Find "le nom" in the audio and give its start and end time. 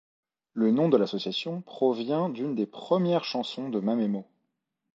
0.53-0.89